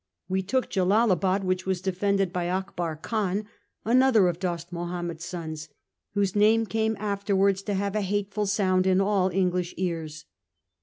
We 0.27 0.41
took 0.41 0.67
Jellalabad, 0.71 1.43
which 1.43 1.67
was 1.67 1.79
defended 1.79 2.33
by 2.33 2.49
Akbar 2.49 2.95
Khan, 2.95 3.45
another 3.85 4.27
of 4.29 4.39
Dost 4.39 4.73
Mahomed's 4.73 5.23
sons, 5.25 5.69
whose 6.15 6.35
name 6.35 6.65
came 6.65 6.97
afterwards 6.99 7.61
to 7.61 7.75
have 7.75 7.95
a 7.95 8.01
hateful 8.01 8.47
sound 8.47 8.87
in 8.87 8.99
all 8.99 9.29
English 9.29 9.75
ears. 9.77 10.25